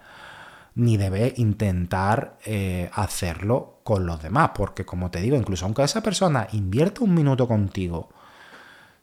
[0.75, 6.01] Ni debe intentar eh, hacerlo con los demás, porque como te digo, incluso aunque esa
[6.01, 8.09] persona invierta un minuto contigo,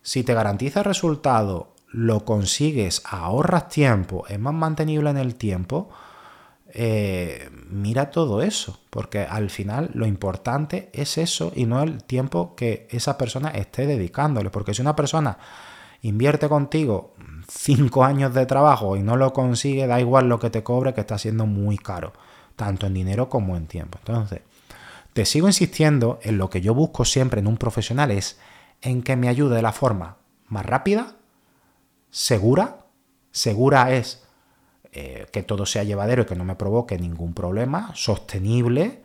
[0.00, 5.90] si te garantiza resultado, lo consigues, ahorras tiempo, es más mantenible en el tiempo,
[6.78, 12.54] eh, mira todo eso, porque al final lo importante es eso y no el tiempo
[12.54, 15.38] que esa persona esté dedicándole, porque si una persona
[16.02, 17.14] invierte contigo
[17.48, 21.00] cinco años de trabajo y no lo consigue, da igual lo que te cobre, que
[21.00, 22.12] está siendo muy caro,
[22.56, 23.96] tanto en dinero como en tiempo.
[24.00, 24.42] Entonces,
[25.14, 28.38] te sigo insistiendo en lo que yo busco siempre en un profesional es
[28.82, 31.16] en que me ayude de la forma más rápida,
[32.10, 32.84] segura,
[33.30, 34.25] segura es
[34.98, 39.02] eh, que todo sea llevadero y que no me provoque ningún problema, sostenible,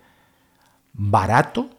[0.93, 1.69] barato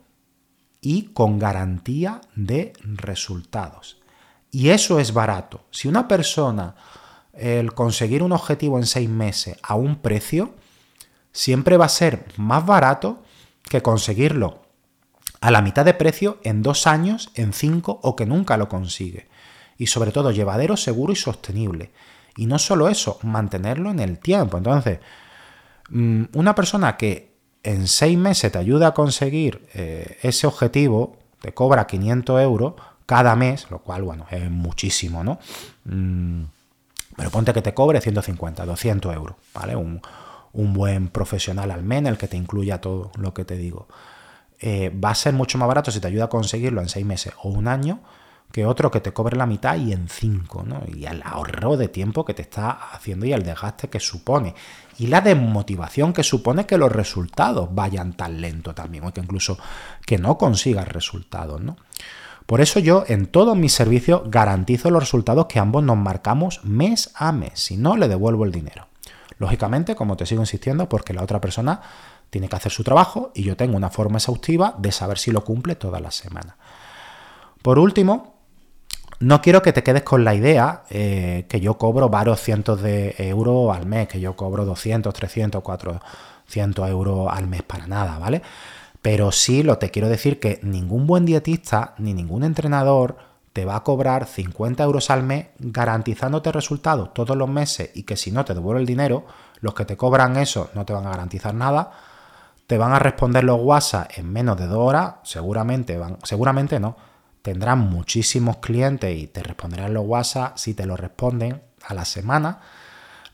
[0.83, 4.03] y con garantía de resultados.
[4.51, 5.65] Y eso es barato.
[5.71, 6.75] Si una persona,
[7.33, 10.57] el conseguir un objetivo en seis meses a un precio,
[11.33, 13.23] siempre va a ser más barato
[13.63, 14.61] que conseguirlo
[15.41, 19.29] a la mitad de precio en dos años, en cinco o que nunca lo consigue.
[19.79, 21.93] Y sobre todo llevadero, seguro y sostenible.
[22.37, 24.57] Y no solo eso, mantenerlo en el tiempo.
[24.57, 25.01] Entonces,
[25.91, 31.53] mm, una persona que en seis meses te ayuda a conseguir eh, ese objetivo, te
[31.53, 32.75] cobra 500 euros,
[33.07, 35.39] cada mes, lo cual, bueno, es muchísimo, ¿no?
[35.85, 36.45] Mm,
[37.17, 39.77] pero ponte que te cobre 150, 200 euros, ¿vale?
[39.77, 40.01] Un,
[40.53, 43.89] buen profesional al menos, el que te incluya todo lo que te digo.
[44.61, 47.33] Eh, va a ser mucho más barato si te ayuda a conseguirlo en seis meses
[47.43, 48.01] o un año
[48.53, 50.83] que otro que te cobre la mitad y en cinco, ¿no?
[50.87, 54.55] Y el ahorro de tiempo que te está haciendo y el desgaste que supone.
[54.99, 59.59] Y la desmotivación que supone que los resultados vayan tan lento también, o que incluso
[60.05, 61.77] que no consigas resultados, ¿no?
[62.47, 67.11] Por eso yo en todos mis servicios garantizo los resultados que ambos nos marcamos mes
[67.15, 68.89] a mes, si no le devuelvo el dinero.
[69.39, 71.81] Lógicamente, como te sigo insistiendo, porque la otra persona
[72.29, 75.45] tiene que hacer su trabajo y yo tengo una forma exhaustiva de saber si lo
[75.45, 76.57] cumple toda la semana.
[77.63, 78.32] Por último,
[79.23, 83.15] no quiero que te quedes con la idea eh, que yo cobro varios cientos de
[83.19, 88.43] euros al mes, que yo cobro 200, 300, 400 euros al mes para nada, ¿vale?
[89.01, 93.17] Pero sí lo te quiero decir que ningún buen dietista ni ningún entrenador
[93.53, 98.17] te va a cobrar 50 euros al mes garantizándote resultados todos los meses y que
[98.17, 99.25] si no te devuelve el dinero,
[99.61, 101.93] los que te cobran eso no te van a garantizar nada,
[102.67, 106.97] te van a responder los WhatsApp en menos de dos horas, seguramente, van, seguramente no,
[107.43, 112.61] tendrán muchísimos clientes y te responderán los WhatsApp si te lo responden a la semana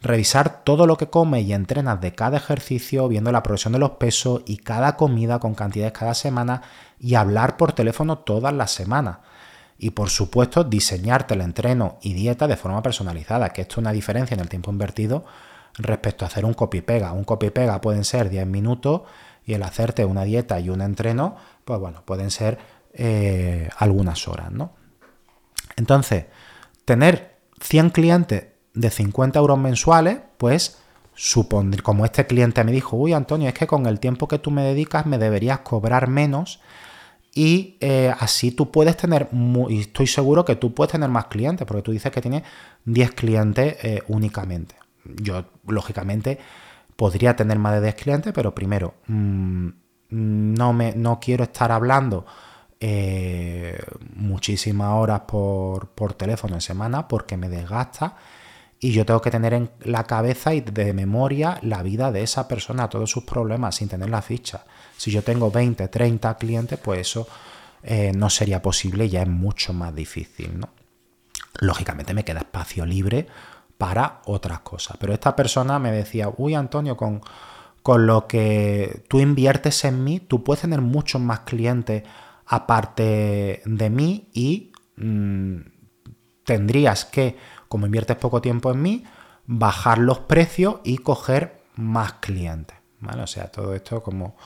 [0.01, 3.93] revisar todo lo que comes y entrenas de cada ejercicio, viendo la progresión de los
[3.93, 6.63] pesos y cada comida con cantidades cada semana
[6.99, 9.19] y hablar por teléfono todas las semanas.
[9.79, 13.93] Y por supuesto, diseñarte el entreno y dieta de forma personalizada, que esto es una
[13.93, 15.25] diferencia en el tiempo invertido
[15.75, 17.13] respecto a hacer un copy-pega.
[17.13, 19.03] Un copy-pega pueden ser 10 minutos
[19.45, 22.59] y el hacerte una dieta y un entreno, pues bueno, pueden ser
[22.99, 24.73] eh, algunas horas, ¿no?
[25.77, 26.27] Entonces,
[26.85, 30.79] tener 100 clientes de 50 euros mensuales, pues
[31.15, 34.51] supondría, como este cliente me dijo, uy Antonio, es que con el tiempo que tú
[34.51, 36.61] me dedicas me deberías cobrar menos
[37.35, 39.29] y eh, así tú puedes tener,
[39.69, 42.43] y estoy seguro que tú puedes tener más clientes, porque tú dices que tienes
[42.85, 44.75] 10 clientes eh, únicamente.
[45.05, 46.39] Yo, lógicamente,
[46.97, 49.69] podría tener más de 10 clientes, pero primero, mm,
[50.11, 52.27] no, me, no quiero estar hablando
[52.81, 53.79] eh,
[54.15, 58.17] muchísimas horas por, por, teléfono en semana porque me desgasta
[58.81, 62.47] y yo tengo que tener en la cabeza y de memoria la vida de esa
[62.47, 64.65] persona, todos sus problemas, sin tener la ficha.
[64.97, 67.27] Si yo tengo 20, 30 clientes, pues eso
[67.83, 70.69] eh, no sería posible ya es mucho más difícil, ¿no?
[71.61, 73.27] Lógicamente me queda espacio libre
[73.77, 74.97] para otras cosas.
[75.01, 77.21] Pero esta persona me decía, uy Antonio, con,
[77.83, 82.05] con lo que tú inviertes en mí, tú puedes tener muchos más clientes
[82.49, 85.59] aparte de mí y mm,
[86.45, 87.37] tendrías que,
[87.69, 89.05] como inviertes poco tiempo en mí,
[89.47, 92.77] bajar los precios y coger más clientes.
[93.23, 94.37] O sea, todo esto como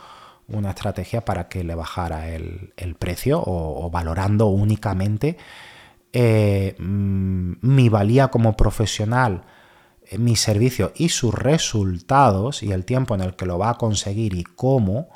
[0.49, 5.38] una estrategia para que le bajara el, precio o, valorando únicamente
[6.12, 9.45] eh, mm, mi valía como profesional,
[10.05, 13.79] eh, mi servicio y sus resultados y el tiempo en el que lo va a
[13.79, 15.09] conseguir y cómo,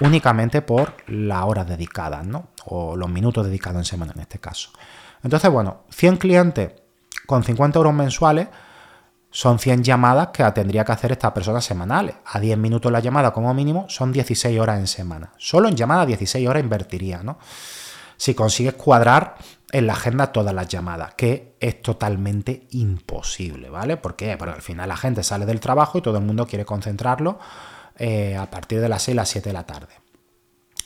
[0.00, 2.48] únicamente por la hora dedicada, ¿no?
[2.66, 4.70] O los minutos dedicados en semana en este caso.
[5.22, 6.72] Entonces, bueno, 100 clientes
[7.26, 8.48] con 50 euros mensuales
[9.30, 12.16] son 100 llamadas que tendría que hacer esta persona semanales.
[12.24, 15.32] A 10 minutos la llamada como mínimo son 16 horas en semana.
[15.36, 17.38] Solo en llamada 16 horas invertiría, ¿no?
[18.16, 19.36] Si consigues cuadrar
[19.72, 23.98] en la agenda todas las llamadas, que es totalmente imposible, ¿vale?
[23.98, 24.36] ¿Por qué?
[24.38, 27.38] Porque al final la gente sale del trabajo y todo el mundo quiere concentrarlo
[27.98, 29.94] eh, a partir de las 6, las 7 de la tarde.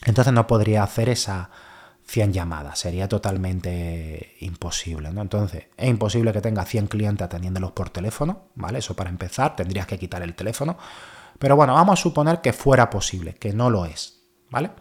[0.05, 1.49] Entonces no podría hacer esa
[2.03, 5.21] 100 llamadas, sería totalmente imposible, ¿no?
[5.21, 8.79] Entonces, es imposible que tenga 100 clientes atendiéndolos por teléfono, ¿vale?
[8.79, 10.77] Eso para empezar, tendrías que quitar el teléfono.
[11.39, 14.71] Pero bueno, vamos a suponer que fuera posible, que no lo es, ¿vale?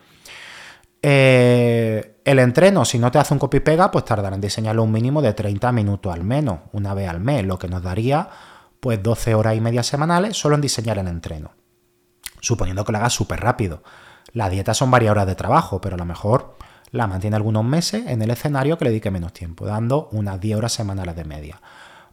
[1.03, 5.23] Eh, el entreno, si no te hace un copy-pega, pues tardará en diseñarlo un mínimo
[5.23, 8.29] de 30 minutos al menos, una vez al mes, lo que nos daría
[8.81, 11.60] pues 12 horas y media semanales solo en diseñar el entreno
[12.41, 13.83] suponiendo que lo hagas súper rápido.
[14.33, 16.57] La dieta son varias horas de trabajo, pero a lo mejor
[16.93, 20.59] la mantiene algunos meses en el escenario que le dedique menos tiempo, dando unas 10
[20.59, 21.61] horas semanales de media.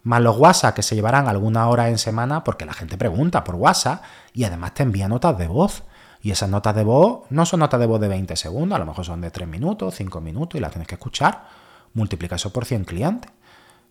[0.04, 3.56] Más los WhatsApp que se llevarán algunas horas en semana porque la gente pregunta por
[3.56, 5.84] WhatsApp y además te envía notas de voz.
[6.22, 8.86] Y esas notas de voz no son notas de voz de 20 segundos, a lo
[8.86, 11.46] mejor son de 3 minutos, 5 minutos y las tienes que escuchar.
[11.94, 13.32] Multiplica eso por 100 clientes.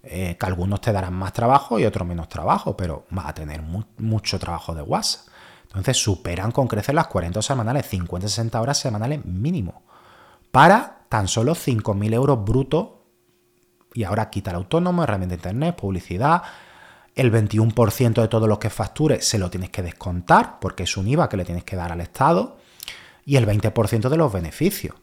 [0.09, 3.61] Eh, que algunos te darán más trabajo y otros menos trabajo, pero vas a tener
[3.99, 5.27] mucho trabajo de WhatsApp.
[5.69, 9.83] Entonces superan con crecer las 40 semanales, 50-60 horas semanales mínimo,
[10.51, 12.89] para tan solo 5.000 euros brutos.
[13.95, 16.43] Y ahora quita el autónomo, herramienta de internet, publicidad.
[17.15, 21.09] El 21% de todo lo que facture se lo tienes que descontar, porque es un
[21.09, 22.59] IVA que le tienes que dar al Estado.
[23.25, 24.95] Y el 20% de los beneficios.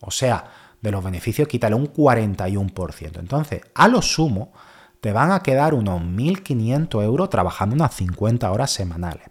[0.00, 0.44] O sea,
[0.80, 3.18] de los beneficios quítale un 41%.
[3.18, 4.52] Entonces, a lo sumo,
[5.00, 9.24] te van a quedar unos 1.500 euros trabajando unas 50 horas semanales.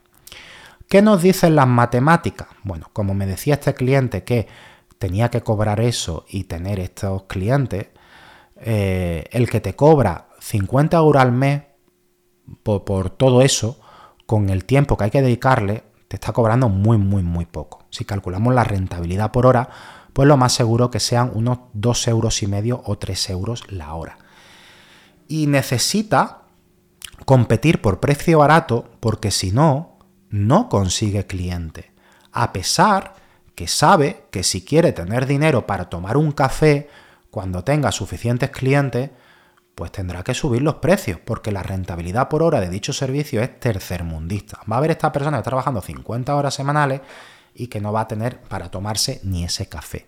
[0.90, 2.48] ¿Qué nos dicen las matemáticas?
[2.64, 4.48] Bueno, como me decía este cliente que
[4.98, 7.90] tenía que cobrar eso y tener estos clientes,
[8.56, 11.62] eh, el que te cobra 50 euros al mes
[12.64, 13.80] por, todo eso,
[14.26, 17.86] con el tiempo que hay que dedicarle, te está cobrando muy, muy, muy poco.
[17.92, 19.70] Si calculamos la rentabilidad por hora,
[20.12, 23.94] pues lo más seguro que sean unos 2 euros y medio o 3 euros la
[23.94, 24.18] hora.
[25.28, 26.46] Y necesita
[27.26, 29.89] competir por precio barato porque si no,
[30.30, 31.92] no consigue cliente,
[32.32, 33.16] a pesar
[33.56, 36.90] que sabe que si quiere tener dinero para tomar un café
[37.30, 39.10] cuando tenga suficientes clientes,
[39.76, 43.60] pues tendrá que subir los precios, porque la rentabilidad por hora de dicho servicio es
[43.60, 44.60] tercermundista.
[44.70, 47.02] Va a haber esta persona que está trabajando 50 horas semanales
[47.56, 50.08] y que no va a tener para tomarse ni ese café.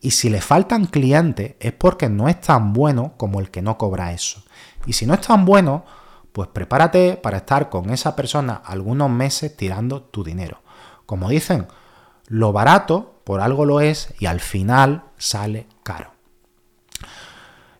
[0.00, 3.78] Y si le faltan clientes es porque no es tan bueno como el que no
[3.78, 4.42] cobra eso.
[4.86, 5.84] Y si no es tan bueno,
[6.36, 10.60] pues prepárate para estar con esa persona algunos meses tirando tu dinero.
[11.06, 11.66] Como dicen,
[12.26, 16.10] lo barato por algo lo es y al final sale caro.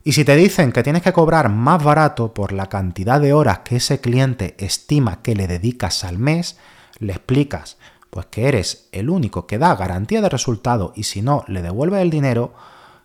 [0.02, 3.58] Y si te dicen que tienes que cobrar más barato por la cantidad de horas
[3.58, 6.56] que ese cliente estima que le dedicas al mes,
[6.98, 7.76] le explicas
[8.08, 12.00] pues que eres el único que da garantía de resultado y si no le devuelves
[12.00, 12.54] el dinero,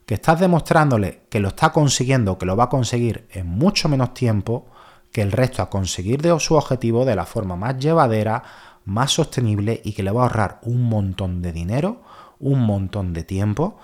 [0.06, 4.14] que estás demostrándole que lo está consiguiendo, que lo va a conseguir en mucho menos
[4.14, 4.71] tiempo
[5.12, 8.44] que el resto a conseguir de su objetivo de la forma más llevadera,
[8.86, 12.02] más sostenible y que le va a ahorrar un montón de dinero,
[12.40, 13.78] un montón de tiempo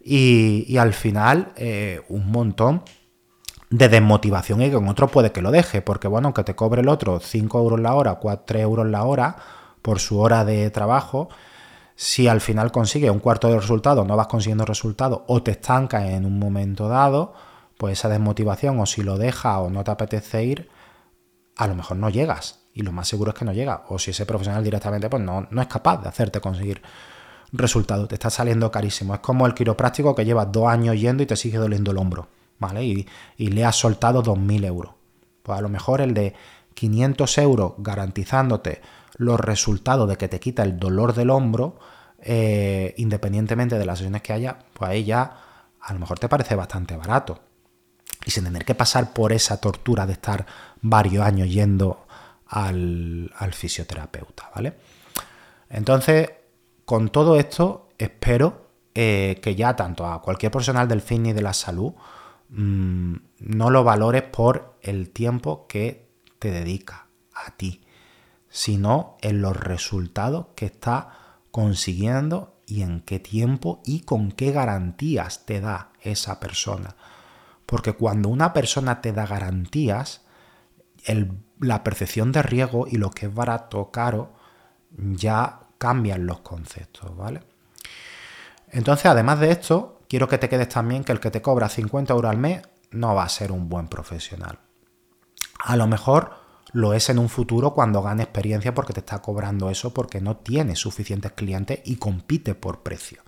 [0.00, 2.82] y, al final eh, un montón
[3.70, 6.88] de desmotivación y con otro puede que lo deje, porque bueno, aunque te cobre el
[6.88, 9.36] otro 5 euros la hora, 4 euros la hora
[9.82, 11.28] por su hora de trabajo,
[11.94, 16.04] si al final consigue un cuarto de resultado, no vas consiguiendo resultados o te estancas
[16.04, 17.34] en un momento dado,
[17.78, 20.68] pues esa desmotivación o si lo deja o no te apetece ir,
[21.56, 23.84] a lo mejor no llegas y lo más seguro es que no llega.
[23.88, 26.82] O si ese profesional directamente pues no, no es capaz de hacerte conseguir
[27.52, 29.14] resultados, te está saliendo carísimo.
[29.14, 32.28] Es como el quiropráctico que llevas dos años yendo y te sigue doliendo el hombro,
[32.58, 32.84] ¿vale?
[32.84, 34.92] Y, y le has soltado 2.000 euros.
[35.42, 36.34] Pues a lo mejor el de
[36.74, 38.82] 500 euros garantizándote
[39.16, 41.78] los resultados de que te quita el dolor del hombro,
[42.20, 45.36] eh, independientemente de las sesiones que haya, pues ahí ya
[45.80, 47.40] a lo mejor te parece bastante barato.
[48.28, 50.44] Y sin tener que pasar por esa tortura de estar
[50.82, 52.06] varios años yendo
[52.46, 54.76] al, fisioterapeuta, ¿vale?
[55.70, 56.30] Entonces,
[56.84, 61.42] con todo esto, espero eh, que ya tanto a cualquier profesional del fitness y de
[61.42, 61.94] la salud
[62.50, 67.80] mm, no lo valores por el tiempo que te dedica a ti
[68.50, 75.46] sino en los resultados que está consiguiendo y en qué tiempo y con qué garantías
[75.46, 76.96] te da esa persona.
[77.68, 80.22] Porque cuando una persona te da garantías,
[81.60, 84.32] la percepción de riesgo y lo que es barato o caro
[84.96, 87.42] ya cambian los conceptos, ¿vale?
[88.70, 92.14] Entonces, además de esto, quiero que te quedes también que el que te cobra 50
[92.14, 94.60] euros al mes no va a ser un buen profesional.
[95.58, 96.36] A lo mejor
[96.72, 100.38] lo es en un futuro cuando gane experiencia porque te está cobrando eso porque no
[100.38, 103.20] tiene suficientes clientes y compite por precio.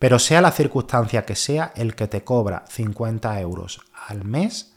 [0.00, 4.72] Pero sea la circunstancia que sea, el que te cobra 50 euros al mes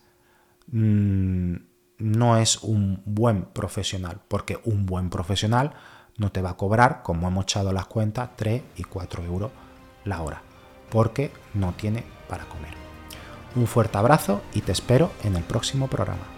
[0.68, 1.56] mm,
[2.00, 5.76] no es un buen profesional, porque un buen profesional
[6.18, 9.52] no te va a cobrar, como hemos echado las cuentas, 3 y 4 euros
[10.04, 10.42] la hora,
[10.90, 12.74] porque no tiene para comer.
[13.56, 16.33] Un fuerte abrazo y te espero en el próximo programa.